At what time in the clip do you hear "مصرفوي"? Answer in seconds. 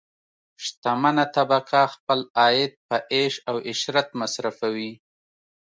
4.21-4.91